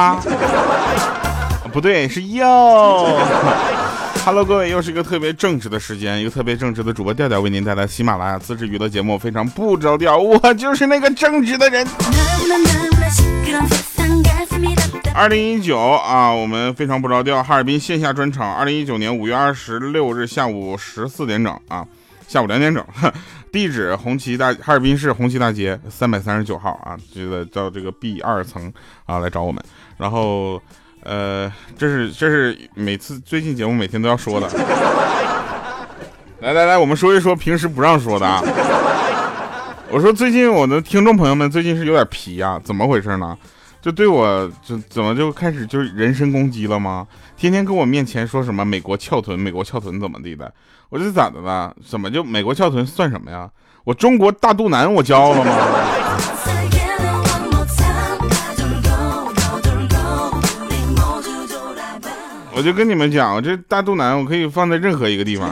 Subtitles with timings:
[0.00, 0.18] 啊
[1.72, 3.18] 不对是哟
[4.24, 10.16] hello 各位又是一个特别正直的时间一个特别正直的主播调调为您带来喜马拉雅自制娱乐节目非常不着调。
[10.16, 11.86] 我就是那个正直的人。
[15.14, 21.86] 二零一九啊我们非常不着调哈尔滨线下专场二零一九年五月二十六日下午十四点整啊。
[22.30, 22.84] 下午两点整，
[23.50, 28.72] 地址红旗大哈尔滨市红旗大街三百三十九号啊，这个到这个 B 二层
[29.04, 29.60] 啊来找我们，
[29.96, 30.62] 然后
[31.02, 34.48] 呃，这是这是每次最近节目每天都要说的，
[36.38, 38.40] 来来来，我们说一说平时不让说的啊。
[39.90, 43.36] 我说最近我的听众朋友们最近是有点皮呀、怎么回事呢？
[43.82, 47.06] 就对我就怎么就开始就是人身攻击了吗？
[47.36, 50.52] 天天跟我面前说什么美国翘臀，美国翘臀怎么地的？
[50.90, 51.74] 我这咋的了？
[51.88, 53.48] 怎么就美国翘臀算什么呀？
[53.84, 55.52] 我中国大肚腩我骄傲了吗？
[62.52, 65.48] 我就跟你们讲，我这大肚腩我可以放在任何一个地方。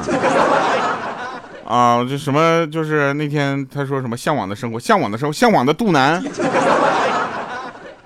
[1.64, 6.22] 啊，这什么就是那天他说什么向往的生活，向往的生活，向往的肚腩。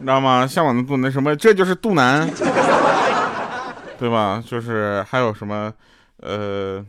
[0.03, 0.47] 知道吗？
[0.47, 1.35] 向往的度那，什么？
[1.37, 2.29] 这就是肚腩，
[3.99, 4.43] 对吧？
[4.47, 5.73] 就是还有什么，
[6.21, 6.85] 呃，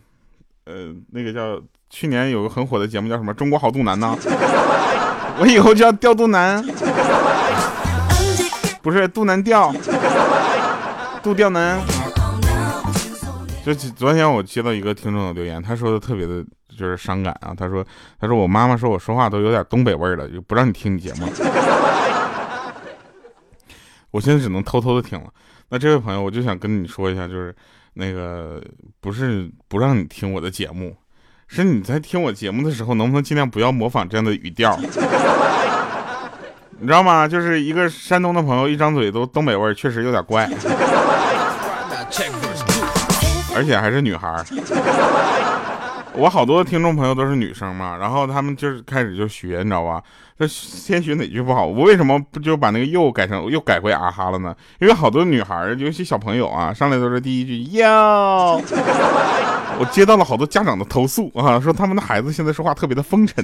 [0.66, 4.18] 呃，那个叫去年有个很火的节目叫什么《中国好肚腩》呢？
[5.40, 6.64] 我以后就要掉肚腩，
[8.82, 9.74] 不是肚腩掉，
[11.22, 11.80] 肚掉腩。
[13.66, 16.44] 就昨天我接到一个听众的留言，他说的特别的
[16.78, 17.54] 就是伤感啊。
[17.58, 17.84] 他说，
[18.20, 21.28] 他说我妈妈说我说话都有点东北味儿了，就不让你听你节目。
[24.14, 25.26] 我现在只能偷偷的听了。
[25.70, 27.54] 那这位朋友，我就想跟你说一下，就是
[27.96, 28.64] 那个
[29.02, 30.96] 不是不让你听我的节目，
[31.48, 34.78] 是你在听我节目的时候，能不能尽量不要模仿这样的语调？
[36.80, 37.28] 你知道吗？
[37.28, 40.48] 就是一个山东的朋友，一张嘴都东北味儿，确实有点怪。
[43.56, 44.46] 而且还是女孩儿。
[46.16, 50.02] 我好多听众朋友都是女生嘛，然后他们就是开始就学，你知道吧？
[50.38, 51.66] 那先学哪句不好？
[51.66, 54.56] 我为什么不就把那个又改成又改回啊哈了呢？
[54.80, 58.62] 因为好多女孩，尤其小朋友啊，上来都是第一句哟。
[59.80, 63.44] 我接到了好多家长的投诉啊，说他们的孩子现在说话特别的风尘。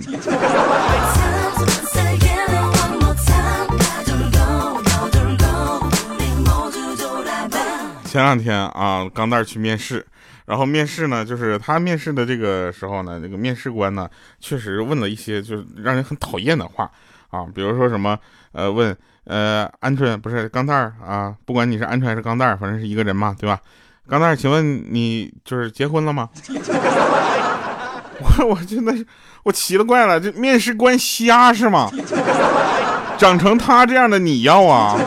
[8.06, 10.06] 前两天啊，钢蛋去面试。
[10.50, 16.90] 然后面试呢，就是他面试的这个时候呢，这个面试官呢，确实问了一些就是让人很讨厌的话
[17.30, 18.18] 啊，比如说什么
[18.52, 23.59] 呃问呃鹌鹑不是钢蛋儿啊，不管你是鹌鹑还是钢蛋儿，反正是一个人嘛，对吧？
[24.09, 26.28] 钢蛋儿，请问你就是结婚了吗？
[28.40, 29.06] 我我真的是
[29.44, 31.92] 我奇了怪了，这面试官瞎是吗？
[33.20, 34.98] 长成他这样的你要啊？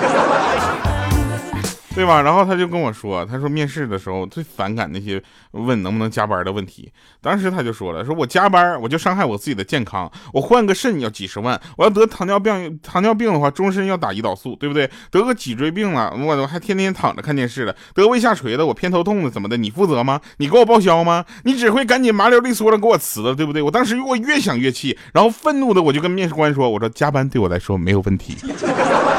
[1.94, 2.22] 对吧？
[2.22, 5.22] 然后他就跟我说，他说面试的时候最反感那些
[5.52, 6.90] 问能不能加班的问题。
[7.20, 14.90] 当时他就说了，说我加班我就伤害我自己的健康，我换个肾要几十万，我要得糖尿病，糖尿病的话终身要打胰岛素，对不对？
[15.10, 19.56] 得个脊椎病了，我我还天天躺着看电视了，得胃下垂了，我偏头痛了怎么的？
[19.56, 20.20] 你负责吗？
[20.38, 21.24] 你给我报销吗？
[21.44, 23.60] 你只会赶紧麻溜利索的给我辞了，对不对？
[23.60, 28.36] 我当时我越想越气，然后愤怒的我就跟面试官说，我说加班对我来说没有问题。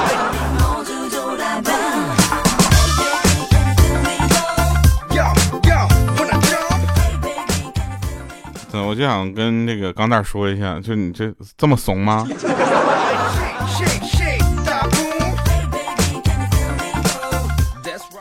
[8.73, 12.27] 嗯，我就想跟那个钢蛋说一下，就你这这么怂吗.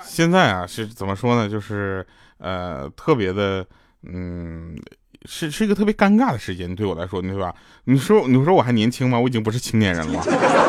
[0.06, 1.48] 现在啊是怎么说呢？
[1.48, 2.06] 就是
[2.38, 3.64] 呃特别的，
[4.06, 4.76] 嗯，
[5.24, 7.52] 是是一个特别尴尬的时间，对我来说，对吧？
[7.84, 9.18] 你说你说我还年轻吗？
[9.18, 10.22] 我已经不是青年人了，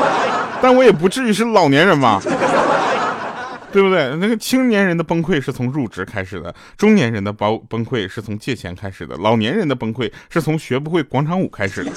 [0.64, 2.22] 但我也不至于是老年人吧？
[3.74, 4.16] 对不对？
[4.18, 11.92] 那个青年人的崩溃是从入职开始的，中年人的崩崩溃是从借钱开始的，老年人的崩溃是从学不会广场舞开始的。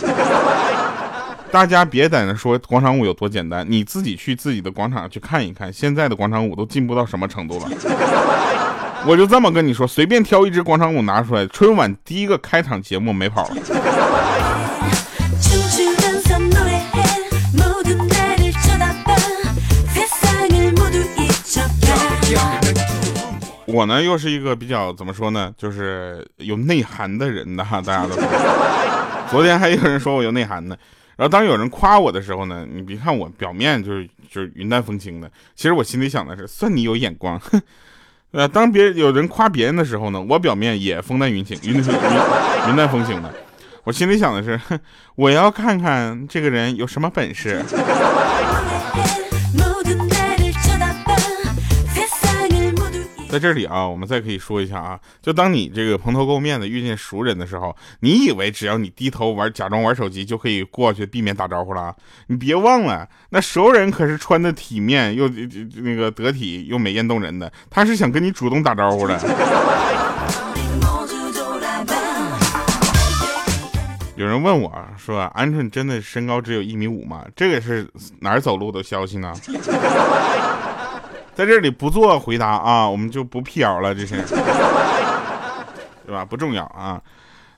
[1.53, 7.69] 大家别在那说广场舞有多简单，你自己去自己的广场去看一看，现在的广场舞都进步到什么程度了。
[9.07, 13.57] 我就这么跟你说，随便挑一支广场舞拿出来，春晚第一个开场节目没跑了。
[23.77, 28.17] 我呢又是一个比较怎么说呢，就是有内涵的人的哈， 大家都。
[29.31, 30.75] 昨天还有人说我有内涵呢，
[31.15, 37.39] 然后当有人夸我的时候呢，你别看我表面就是就是云淡风轻的，其实我心里想的是，算你有眼光，
[38.33, 41.85] 呃，当别有人夸别人的时候呢，我表面也风淡云轻，云云
[42.71, 43.31] 云淡风轻的。
[43.85, 44.59] 我心里想的是，
[45.17, 47.63] 我要看看这个人有什么本事。
[53.37, 61.95] 在这里啊我们再可以说一下啊就当你这个蓬头垢面的遇见熟人的时候你以为只要你低头玩假装玩手机就可以过去避免打招呼了
[62.29, 69.21] 你别忘了那熟人可是穿的体面又那个得体又美艳动人的他是想跟你主动打招呼的。
[74.17, 77.23] 有人问我啊说鹌鹑真的身高只有一米五吗？
[77.37, 77.87] 这个是
[78.21, 79.35] 哪儿走路的消息呢？
[81.37, 84.17] 在这里不做回答啊，我们就不辟谣了，这是，
[86.07, 86.25] 对吧？
[86.25, 86.99] 不重要啊。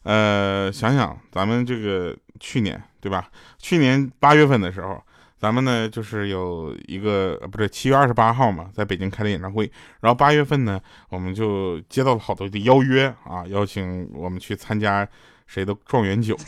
[0.03, 3.29] 呃，想想咱们这个去年，对吧？
[3.57, 5.01] 去年八月份的时候，
[5.39, 9.71] 咱们呢就是有一个不是七月二十八号嘛，在北京开的演唱会。
[10.01, 15.07] 然后八月份呢，我们就接到了好多的邀约啊，邀请我们去参加
[15.47, 16.37] 谁的状元酒。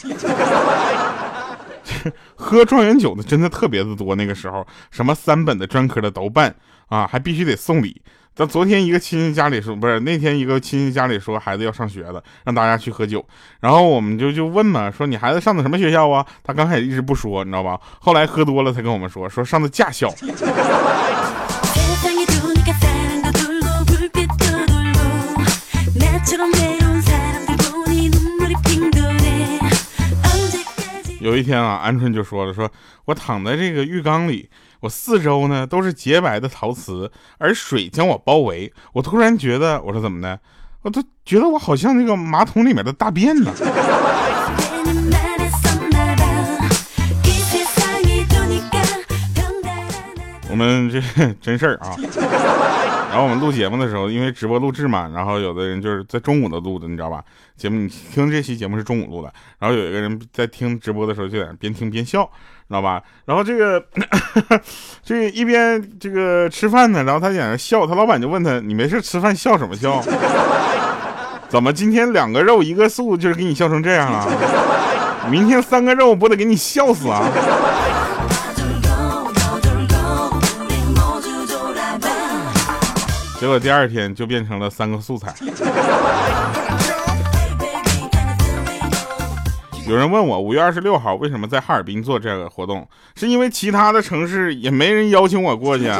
[2.35, 6.55] 喝状元酒的真的特别的多，那个时候什么三本的、专科的都办
[6.91, 8.03] 啊还必须得送礼。
[8.33, 13.27] 咱昨天一个亲戚家里说不是那天一个亲戚家里说孩子要上学了让大家去喝酒。
[13.61, 16.25] 然后我们就就问嘛说你孩子上的什么学校啊？
[16.45, 17.81] 他刚开始一直不说你知道吧？
[17.99, 20.15] 后来喝多了才跟我们说说上的驾校。
[31.21, 32.71] 有一天啊鹌鹑就说了说
[33.05, 34.49] 我躺在这个浴缸里
[34.81, 38.73] 我四周呢都是洁白的陶瓷，而水将我包围。
[38.95, 40.41] 我突然觉得，我说怎么的？
[40.83, 43.53] 我都觉得我好像那个马桶里面的大便呢。
[50.51, 51.01] 我们这
[51.41, 51.95] 真事儿啊。
[53.11, 57.21] 然后我们录节目的时候，因为直播录制嘛，然后有的人就是在中午的录的，你知道吧？
[57.57, 62.23] 节目你听这期节目是中午录的，然后有一个人在听直播的时候就在那边听边笑，
[62.69, 63.03] 知道吧？
[63.25, 63.85] 然后这个
[65.03, 70.01] 这一边这个吃饭呢，然后他在那笑，他老板就问他：“你没事吃饭笑什么笑？
[71.51, 74.25] 怎么今天两个肉一个素，就是给你笑成这样了？
[75.29, 77.29] 明天三个肉不得给你笑死啊？”
[83.41, 85.35] 结果第二天就变成了三个素材。
[89.89, 95.91] 有人问我五月二十六号为什么在哈尔滨做这个活动，是因为其他的城市也没人邀请我过去。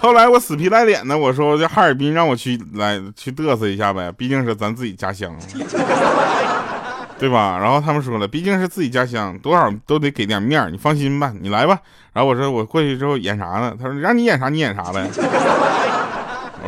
[0.00, 5.36] 后来我死皮赖脸的我说，这哈尔滨让我去来去嘚瑟一下呗，毕竟是咱自己家乡，
[7.18, 7.58] 对吧？
[7.60, 11.78] 然后他们说了，毕竟是自己家乡，多少都得给点面，你放心吧，你来吧。
[12.14, 13.76] 然后我说我过去之后演啥呢？
[13.78, 15.06] 他说让你演啥你演啥呗。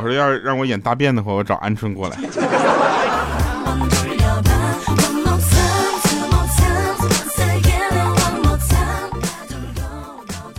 [0.03, 2.17] 我说要是让我演大便的话我找鹌鹑过来。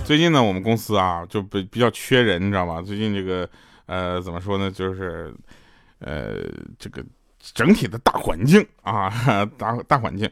[0.05, 2.83] 最近呢我们公司啊就比比较缺人你知道吧？
[2.83, 3.49] 最近这个
[3.87, 5.33] 呃怎么说呢就是
[5.99, 6.35] 呃
[6.77, 7.03] 这个
[7.39, 9.09] 整体的大环境啊
[9.57, 10.29] 大大环境。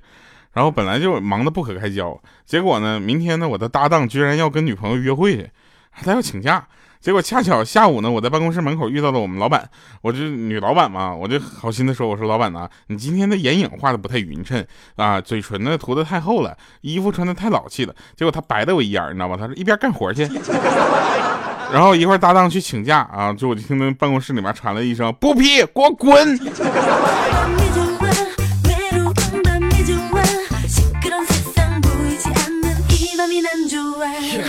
[0.53, 5.49] 然后本来就忙得不可开交结果呢明天呢我的搭档居然要跟女朋友约会去
[5.91, 6.67] 他要请假。
[7.01, 9.69] 结果恰巧下午呢，我在办公室门口遇到了我们老板，
[10.01, 14.65] 我这女老板嘛，我就好心的说，我说老板呐、你今天的眼影画的不太匀称
[14.97, 17.95] 啊，嘴唇呢涂的太厚了，衣服穿的太老气了。
[18.17, 19.37] 结果他白了我一眼，你知道吧？
[19.37, 20.27] 他说一边干活去。
[21.71, 26.37] 然后一会儿搭档去请假啊，就我就听到办公室里面传来一声不批，给我滚！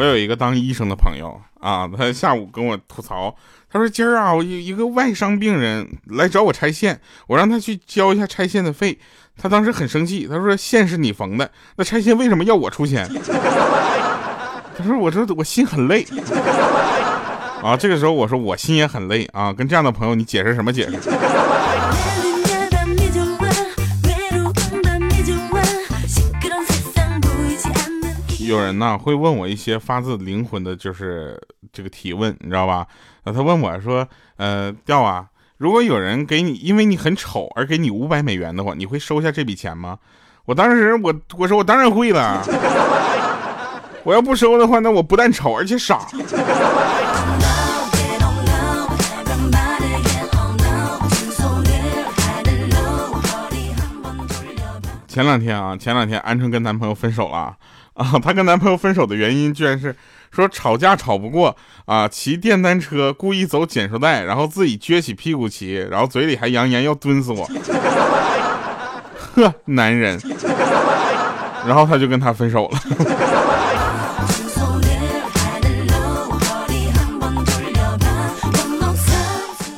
[0.00, 3.36] 我有一个当医生的朋友啊，他下午跟我吐槽，
[3.70, 8.98] 他说今儿啊，我有一个外伤病人来找我拆线，我让他去交一下拆线的费，
[9.36, 13.06] 他当时很生气，他说线是你缝的，那拆线为什么要我出钱？
[14.74, 16.06] 他说我说我心很累。
[17.62, 20.96] 啊，这个时候我说我心也很累啊，跟这样的朋友你解释什么解释？
[28.46, 31.40] 有人呢会问我一些发自灵魂的，就是
[31.72, 32.86] 这个提问，你知道吧？
[33.24, 34.06] 那他问我说
[34.38, 35.26] ：“呃，调啊，
[35.58, 39.98] 如果有人给你，因为你很丑而给你五百美元的话，你会收下这笔钱吗？”
[40.46, 42.42] 我当时我我说我当然会了，
[44.04, 46.06] 我要不收的话，那我不但丑，而且傻。
[55.06, 57.54] 前两天啊，前两天鹌鹑跟男朋友分手了。
[57.94, 59.94] 啊，她跟男朋友分手的原因居然是
[60.30, 61.56] 说吵架吵不过
[61.86, 67.44] 啊，骑电单车故意走减速带，然后自己撅起屁股骑，然后嘴里还扬言要蹲死我，
[69.34, 70.18] 呵，男人，
[71.66, 72.78] 然后他就跟他分手了。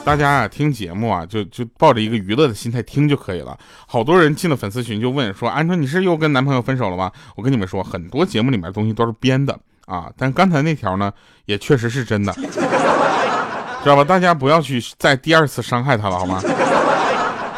[0.04, 3.56] 大家啊听节目啊，就就抱着一个娱乐的心态听就可以了。
[3.86, 9.56] 好多人进了粉丝群就问说：“鹌鹑，你是又跟男朋友分手了吗？”我跟你们说，很多节目里面东西都是编的
[9.86, 10.10] 啊。
[10.18, 11.12] 但刚才那条呢，
[11.44, 12.32] 也确实是真的，
[13.84, 14.02] 知道吧？
[14.02, 16.42] 大家不要去再第二次伤害他了，好吗？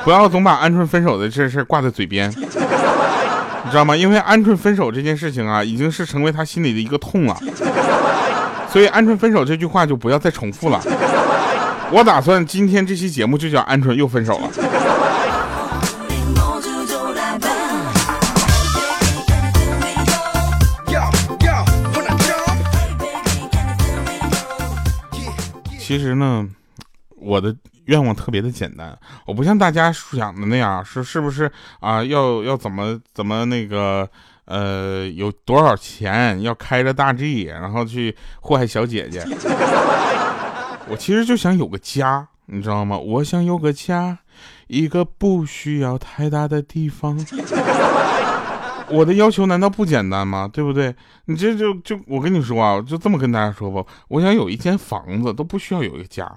[0.05, 3.97] 不要总把鹌鹑分手的这事挂在嘴边，你知道吗？
[3.97, 7.35] 因为鹌鹑分手这件事情啊，已经是成为他心里的一个痛了。
[8.69, 10.79] 所以鹌鹑分手这句话就不要再重复了。
[11.91, 14.51] 我打算今天这期节目就叫鹌鹑又分手了。
[25.79, 26.49] 其实呢
[27.17, 31.49] 我的愿望特别的简单我不像大家想的那样是是不是
[31.79, 34.09] 啊要要怎么怎么那个
[34.47, 39.23] 呃有多少钱要开着大 g 然后去祸害小姐姐。
[40.89, 42.97] 我其实就想有个家，你知道吗？
[42.99, 44.19] 我想有个家，
[44.67, 47.19] 一个不需要太大的地方。
[48.89, 50.49] 我的要求难道不简单吗？
[50.53, 50.95] 对不对？
[51.25, 56.31] 你这就就我跟你说啊，就这么跟大家说吧，我想有一间房子，都不需要有一个家，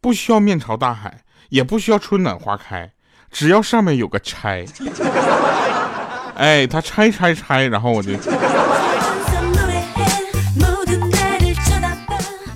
[0.00, 2.92] 不需要面朝大海，也不需要春暖花开，
[3.30, 4.66] 只要上面有个拆。
[6.36, 8.12] 哎，他拆拆拆，然后我就。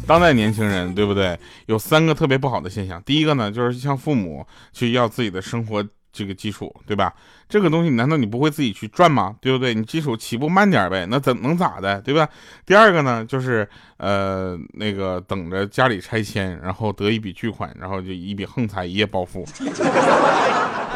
[0.06, 1.38] 当代年轻人，对不对？
[1.66, 3.02] 有三个特别不好的现象。
[3.02, 7.12] 第一个呢，就是向父母去要自己的生活这个基础，对吧？
[7.48, 9.34] 这个东西难道你不会自己去赚吗？
[9.40, 9.74] 对不对？
[9.74, 12.28] 你基础起步慢点呗，那怎能咋的，对吧？
[12.64, 19.44] 第二个呢，就是呃那个等着家里拆迁，然后得一笔巨款，然后就一笔横财，一夜暴富。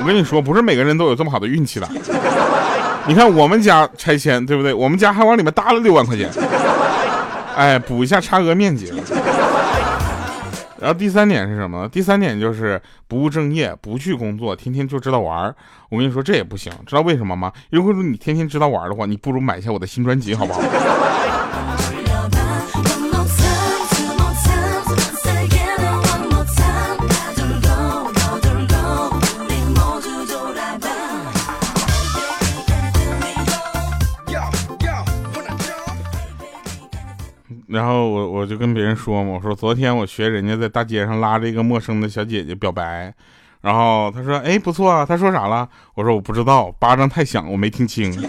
[0.01, 1.89] 我跟你说，不是每个人都有这么好的运气的。
[3.07, 4.73] 你看我们家拆迁，对不对？
[4.73, 6.31] 我们家还往里面搭了六万块钱。
[7.59, 8.93] 哎，补一下差额面积。
[10.81, 11.89] 然后第三点是什么呢？
[11.89, 15.53] 第三点就是不务正业，不去工作，天天就知道玩儿。
[15.89, 17.53] 我跟你说这也不行，知道为什么吗？
[17.71, 20.61] 如果说你天天知道玩儿的话，你不如买一下我的新专辑，好不好？
[37.69, 43.13] 然后我我就跟别人说嘛，我说昨天我学人家在大街上拉着一个陌生的小姐姐表白，
[43.61, 45.69] 然后他说哎不错啊，他说啥了？
[45.95, 48.11] 我说我不知道，巴掌太响，我没听清。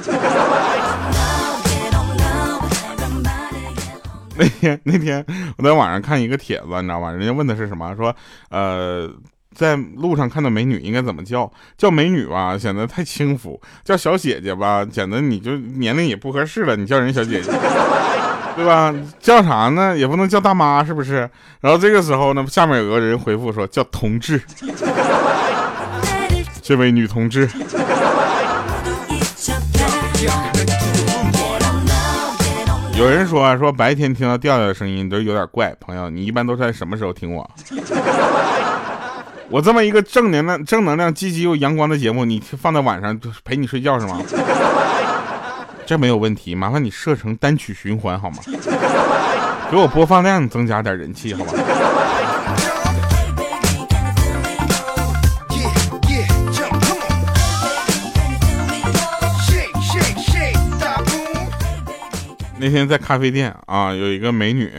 [4.35, 5.25] 那天那天
[5.57, 7.11] 我在网上看一个帖子，你知道吧？
[7.11, 7.93] 人家问的是什么？
[7.95, 8.15] 说
[8.49, 9.09] 呃，
[9.53, 11.51] 在路上看到美女应该怎么叫？
[11.77, 17.51] 叫美女吧，显得太轻浮；叫小姐姐吧，显得你就年龄也不合适了，你叫人小姐姐。
[18.55, 18.93] 对吧？
[19.19, 19.97] 叫啥呢？
[19.97, 21.29] 也不能叫大妈，是不是？
[21.61, 24.41] 然后这个时候呢，下面有个人回复说叫同志，
[26.61, 27.49] 这位女同志。
[32.97, 37.49] 有人说啊，说白天听到调调的声音都有点怪，朋友，你一般都是在什么时候听我？
[39.49, 44.21] 我这么一个正能量、正能量、积极又阳光的节目，你放在晚上就陪你睡觉是吗？
[45.89, 48.37] 这没有问题，麻烦你设成单曲循环好吗？
[49.71, 51.51] 给我播放量增加点人气好吗？
[62.59, 64.71] 那天在咖啡店啊，有一个美女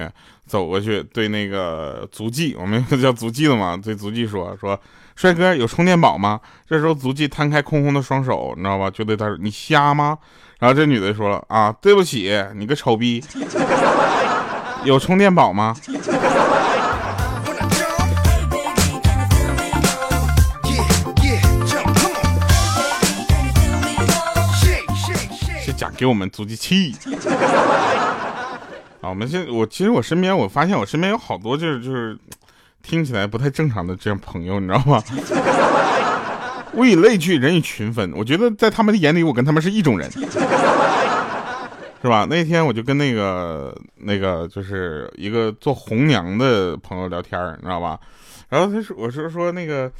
[0.46, 4.80] 走过去，对那个足迹，我们叫足迹的嘛，对足迹说 说，
[5.16, 6.38] 帅哥有充电宝吗？
[6.68, 8.88] 这时候足迹摊开空空的双手，你知道吧？
[8.88, 10.16] 就对他说，你瞎吗？
[10.60, 13.24] 然后这女的说了啊，对不起，你个丑逼，
[14.84, 15.74] 有充电宝吗？
[15.82, 15.90] 是
[25.64, 25.74] shake.
[25.74, 26.94] 假给我们足迹气。
[29.00, 32.18] 啊，我们现我其实我身边我发现我身边有好多就是就是
[32.82, 35.02] 听起来不太正常的这样朋友，你知道吗？
[36.74, 38.12] 物以类聚，人以群分。
[38.14, 40.18] 我觉得在他们的眼里，我跟他们是一种人，是
[42.08, 42.26] 吧？
[42.30, 47.98] 那天我就跟那个那个就是一个做红娘的朋友聊天，你知道吧？
[48.48, 49.90] 然后他说，我是说那个，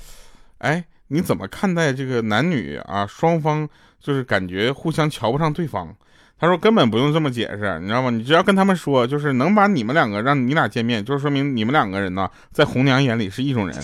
[0.59, 3.69] 哎，你怎么看待这个男女啊双方
[4.01, 5.95] 就是感觉互相瞧不上对方？
[6.39, 8.09] 他说根本不用这么解释，你知道吗？
[8.09, 13.77] 你只要跟他们说，就是能把你们两个让你俩见面，就是说明你们两个人呢，在红娘眼里是一种人。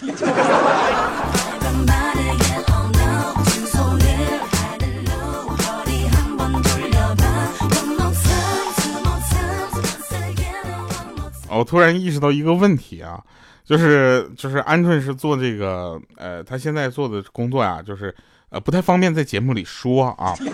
[11.57, 13.21] 我突然意识到一个问题啊，
[13.65, 18.15] 就是就是鹌鹑是做这个呃，他现在做的工作呀、就是
[18.51, 20.35] 呃不太方便在节目里说啊。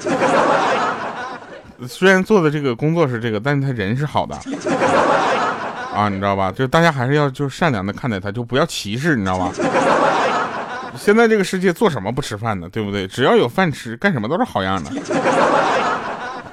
[1.89, 4.37] 虽然做的这个工作是这个，但是他人是好的
[5.93, 6.53] 啊，你知道吧？
[6.53, 9.51] 就大家还是要就善良的看待他，就不要歧视，你知道吧？
[10.97, 12.69] 现在这个世界做什么不吃饭呢？
[12.69, 13.09] 对不对？
[13.09, 14.91] 只要有饭吃，干什么都是好样的。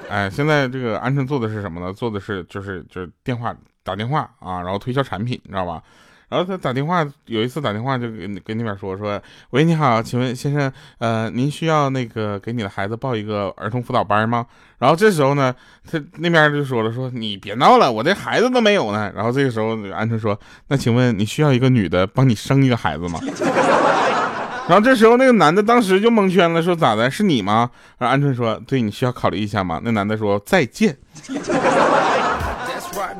[0.08, 1.92] 哎，现在这个鹌鹑做的是什么呢？
[1.92, 3.54] 做的是就是就是电话
[3.90, 5.82] 打电话啊，然后推销产品，你知道吧？
[6.28, 9.20] 然后他打电话，有一次打电话就跟跟那边说说，
[9.50, 14.46] 喂，你好，请问先生，呃，您需要那个给你的孩子报一个儿童辅导班吗？
[14.78, 15.52] 然后这时候呢，
[15.90, 19.12] 他那边就说了说，你别闹了，我这孩子都没有呢。
[19.12, 23.18] 然后这个时候鹌鹑说，那请问你需要一个女的帮你生一个孩子吗？
[24.70, 27.10] 然后这时候那个男的当时就蒙圈了，说咋的？
[27.10, 27.68] 是你吗？
[27.98, 29.80] 然后鹌鹑说，对，你需要考虑一下吗？
[29.82, 30.96] 那男的说再见。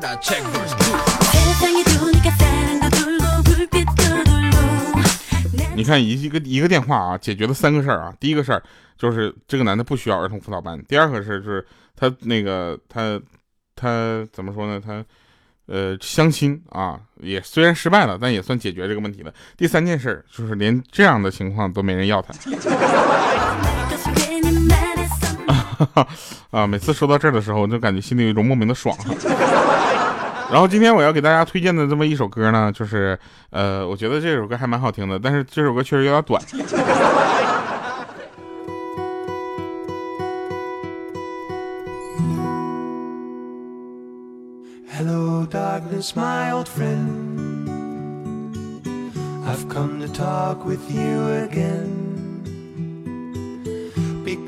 [0.00, 0.96] now check verse two.
[1.32, 5.00] 세상이 두니까 사랑도 돌고 불빛도 돌고
[5.52, 8.14] 내 你看一一个一个电话啊，解决了三个事儿啊。
[8.18, 8.62] 第一个事儿
[8.96, 10.82] 就是这个男的不需要儿童辅导班。
[10.88, 13.20] 第二个事儿就是他那个他
[13.74, 14.80] 他怎么说呢？
[14.82, 15.04] 他
[15.66, 19.34] 呃相亲啊，也虽然失败了，但也算解决这个问题了。
[19.58, 23.69] 第三件事儿就是连这样的情况都没人要他 것을 괜히 말했어
[26.51, 26.67] 啊。
[26.67, 28.95] 每次说到这儿的时候，我就感觉心里有一种莫名的爽。
[30.51, 33.17] 然后今天我要给大家推荐的这么一首歌呢，就是
[33.51, 36.41] 呃，我觉得这首歌还蛮好听的，但是这首歌确实有点短。
[44.93, 47.39] Hello, darkness, my old friend.
[49.47, 52.10] I've come to talk with you again.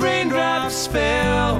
[0.00, 1.58] raindrops, fell.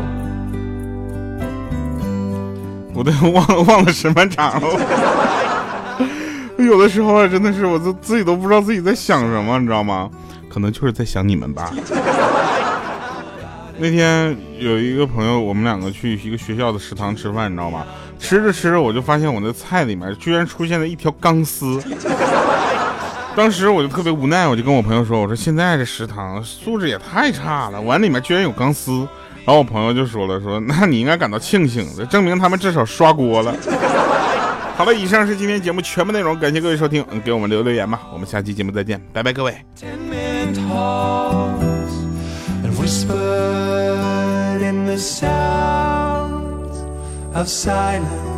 [2.94, 4.68] 我都忘了忘了什么场了。
[6.58, 10.10] 有的时候啊，真的是我都自己都不知道自己在想什么，你知道吗？
[10.48, 11.72] 可能就是在想你们吧。
[13.78, 17.86] 那天有一个朋友，我们两个去一个学校的食堂吃饭，你知道吗？
[18.18, 21.80] 吃着吃着，我就发现我的菜里面居然出现了一条钢丝。
[23.36, 29.06] 当时我就特别无奈，我就跟我朋友说：“我说现在这食堂素质也太差了，碗里面居然有钢丝。”
[29.46, 33.54] 然后我朋友就说了：“说那你应该感到庆幸，这证明他们至少刷锅了。
[34.76, 38.00] ”好了，以上是今天节目全部内容，感谢各位收听，给我们留留言吧。
[38.12, 39.54] 我们下期节目再见，拜拜，各位。
[42.80, 46.72] Whispered in the sound
[47.34, 48.29] of silence.